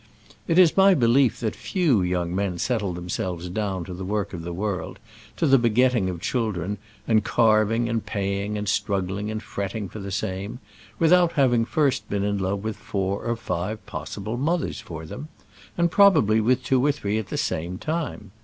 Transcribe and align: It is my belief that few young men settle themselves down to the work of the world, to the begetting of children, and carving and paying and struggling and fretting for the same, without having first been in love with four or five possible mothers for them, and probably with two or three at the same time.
It 0.47 0.57
is 0.57 0.75
my 0.75 0.95
belief 0.95 1.39
that 1.41 1.55
few 1.55 2.01
young 2.01 2.33
men 2.33 2.57
settle 2.57 2.91
themselves 2.91 3.49
down 3.49 3.83
to 3.85 3.93
the 3.93 4.03
work 4.03 4.33
of 4.33 4.41
the 4.41 4.51
world, 4.51 4.97
to 5.37 5.45
the 5.45 5.59
begetting 5.59 6.09
of 6.09 6.19
children, 6.19 6.79
and 7.07 7.23
carving 7.23 7.87
and 7.87 8.03
paying 8.03 8.57
and 8.57 8.67
struggling 8.67 9.29
and 9.29 9.43
fretting 9.43 9.89
for 9.89 9.99
the 9.99 10.09
same, 10.09 10.57
without 10.97 11.33
having 11.33 11.65
first 11.65 12.09
been 12.09 12.23
in 12.23 12.39
love 12.39 12.63
with 12.63 12.77
four 12.77 13.23
or 13.25 13.35
five 13.35 13.85
possible 13.85 14.37
mothers 14.37 14.81
for 14.81 15.05
them, 15.05 15.27
and 15.77 15.91
probably 15.91 16.41
with 16.41 16.63
two 16.63 16.83
or 16.83 16.91
three 16.91 17.19
at 17.19 17.27
the 17.27 17.37
same 17.37 17.77
time. 17.77 18.31